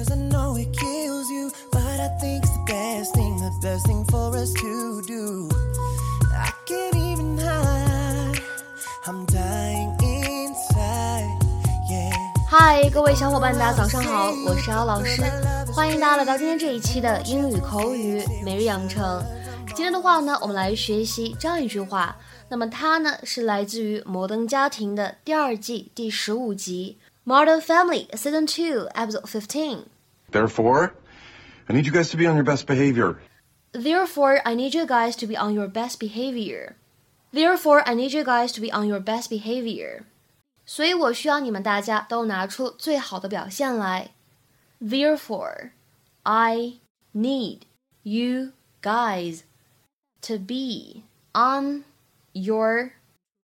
[0.00, 3.86] Cause I know it kills you, but I think it's the best thing, the best
[3.86, 5.50] thing for us to do.
[6.32, 8.40] I can't even hide,
[9.04, 11.28] I'm dying inside,
[11.90, 12.14] yeah.
[12.48, 15.22] 嗨，各位小伙伴，大家早上好，我是姚老师，
[15.74, 19.22] 欢迎大家来到今天这一期的英语口语每日养成。
[19.66, 22.16] 今天的话呢，我们来学习这样一句话，
[22.48, 26.96] 那么它呢是来自于《摩登家庭》的第二季第十五集。
[27.22, 29.84] Modern Family Season 2, Episode 15.
[30.31, 30.93] Therefore,
[31.67, 33.19] I need you guys to be on your best behavior.
[33.71, 36.75] Therefore, I need you guys to be on your best behavior.
[37.31, 40.05] Therefore, I need you guys to be on your best behavior.
[40.65, 44.11] 所以我需要你们大家都拿出最好的表现来。
[44.81, 45.71] Therefore,
[46.23, 46.79] I
[47.13, 47.61] need
[48.03, 49.41] you guys
[50.21, 51.83] to be on
[52.33, 52.93] your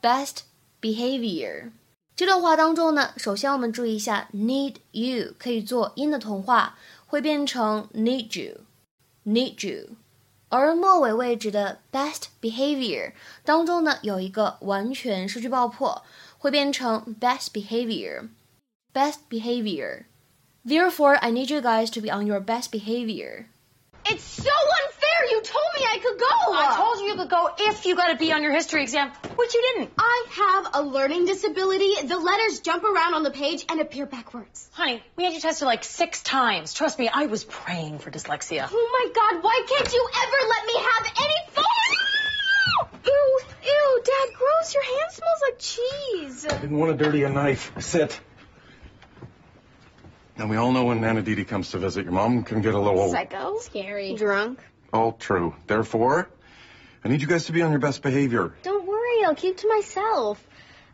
[0.00, 0.42] best
[0.80, 1.72] behavior.
[2.15, 6.73] 这段话当中呢，首先我们注意一下，need you 可以做因的同化，
[7.07, 9.89] 会变成 need you，need you。
[10.49, 16.03] 而末尾位置的 best behavior 当中呢，有一个完全失去爆破，
[16.37, 20.03] 会变成 best behavior，best behavior。
[20.63, 23.47] Therefore, I need you guys to be on your best behavior.
[24.05, 24.92] It's so unfair.
[25.93, 26.53] You told me I could go.
[26.53, 29.11] I told you you could go if you got a B on your history exam,
[29.35, 29.91] which you didn't.
[29.97, 32.07] I have a learning disability.
[32.07, 34.69] The letters jump around on the page and appear backwards.
[34.73, 36.73] Honey, we had you tested like six times.
[36.73, 38.67] Trust me, I was praying for dyslexia.
[38.71, 41.65] Oh my god, why can't you ever let me have any fun?
[43.05, 44.73] Ew, ew, Dad, gross.
[44.73, 46.45] Your hand smells like cheese.
[46.45, 47.71] I didn't want to dirty a knife.
[47.79, 48.19] Sit.
[50.35, 52.79] Now, we all know when Nana DeDe comes to visit, your mom can get a
[52.79, 53.11] little.
[53.11, 53.59] Psycho.
[53.59, 54.15] Scary.
[54.15, 54.59] Drunk.
[54.93, 55.55] All true.
[55.65, 56.29] Therefore,
[57.03, 58.53] I need you guys to be on your best behavior.
[58.61, 60.41] Don't worry, I'll keep to myself.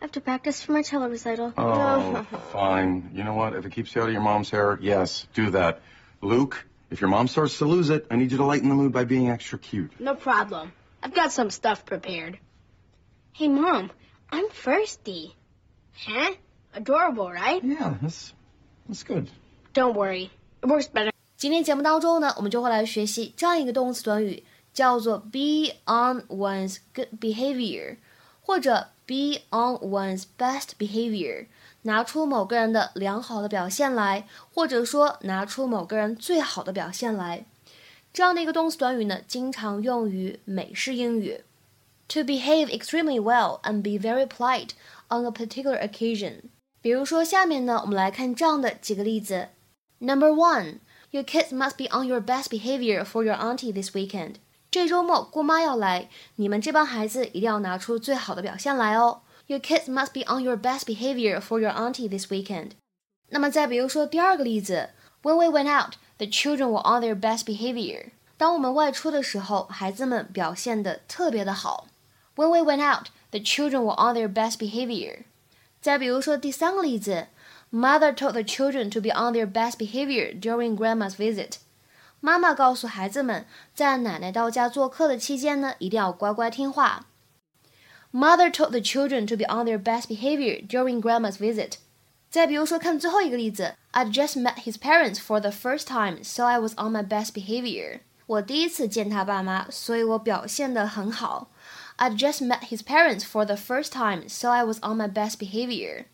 [0.00, 1.52] I have to practice for my cello recital.
[1.58, 3.10] Oh, fine.
[3.12, 3.54] You know what?
[3.54, 5.82] If it keeps you out of your mom's hair, yes, do that.
[6.22, 8.92] Luke, if your mom starts to lose it, I need you to lighten the mood
[8.92, 9.90] by being extra cute.
[10.00, 10.72] No problem.
[11.02, 12.38] I've got some stuff prepared.
[13.32, 13.90] Hey, Mom,
[14.30, 15.34] I'm thirsty.
[15.96, 16.34] Huh?
[16.74, 17.62] Adorable, right?
[17.64, 18.32] Yeah, that's
[18.88, 19.28] that's good.
[19.74, 20.30] Don't worry.
[20.62, 21.10] It works better.
[21.38, 24.42] 今天节目当中呢，我们就会来学习这样一个动词短语，
[24.74, 27.96] 叫做 be on one's good behavior，
[28.40, 31.46] 或者 be on one's best behavior，
[31.82, 37.44] 拿出某个人的良好的表现来，或者说拿出某个人最好的表现来。
[38.12, 41.42] 这样的一个动词短语呢，经常用于美式英语。
[42.08, 44.70] To behave extremely well and be very polite
[45.08, 46.40] on a particular occasion。
[46.82, 49.50] 比如说，下面呢，我们来看这样的几个例子。
[50.00, 50.78] Number one,
[51.11, 54.35] your kids must be on your best behavior for your auntie this weekend.
[54.71, 59.21] 这周末姑妈要来，你们这帮孩子一定要拿出最好的表现来哦。
[59.47, 62.71] Your kids must be on your best behavior for your auntie this weekend.
[63.29, 64.89] 那么再比如说第二个例子，
[65.21, 68.11] When we went out, the children were on their best behavior.
[68.37, 71.87] 当我们外出的时候，孩子们表现的特别的好。
[72.35, 75.23] When we went out, the children were on their best behavior.
[75.81, 77.27] 再比如说第三个例子
[77.71, 81.57] ，Mother told the children to be on their best behavior during Grandma's visit。
[82.19, 87.07] 妈妈告诉孩子们，在奶奶到家做客的期间呢，一定要乖乖听话。
[88.13, 91.73] Mother told the children to be on their best behavior during Grandma's visit。
[92.29, 97.99] 再比如说，看最后一个例子，I'd just met his parents for the first time, so I was on my best behavior。
[98.25, 101.51] 我第一次见他爸妈，所以我表现得很好。
[101.97, 106.05] I'd just met his parents for the first time, so I was on my best behavior.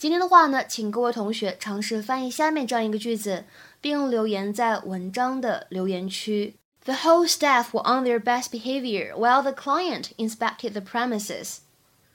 [0.00, 3.44] 今天的话呢，请各位同学尝试翻译下面这样一个句子，
[3.82, 6.56] 并留言在文章的留言区。
[6.86, 11.58] The whole staff were on their best behavior while the client inspected the premises.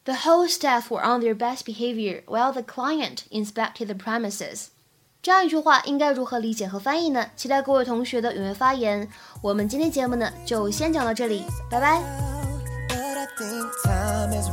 [0.05, 4.69] The whole staff were on their best behavior while the client inspected the premises.
[5.21, 7.29] 这样一句话应该如何理解和翻译呢？
[7.35, 9.07] 期待各位同学的踊跃发言。
[9.43, 12.01] 我们今天节目呢就先讲到这里，拜拜。
[12.89, 14.49] But I think time is